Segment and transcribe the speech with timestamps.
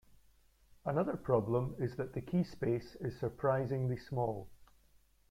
[0.83, 4.49] Another problem is that the keyspace is surprisingly small.